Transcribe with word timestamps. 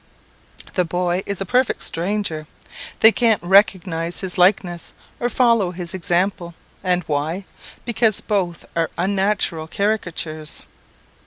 _The 0.73 0.83
boy 0.83 1.21
is 1.27 1.41
a 1.41 1.45
perfect 1.45 1.83
stranger 1.83 2.47
they 3.01 3.11
can't 3.11 3.43
recognise 3.43 4.21
his 4.21 4.35
likeness, 4.39 4.93
or 5.19 5.29
follow 5.29 5.69
his 5.69 5.93
example 5.93 6.55
and 6.83 7.03
why? 7.03 7.45
because 7.85 8.19
both 8.19 8.65
are 8.75 8.89
unnatural 8.97 9.67
caricatures. 9.67 10.63